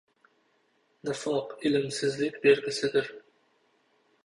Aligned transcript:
—Nifoq 1.09 1.53
ilmsizlik 1.69 2.41
belgisidir. 2.47 3.13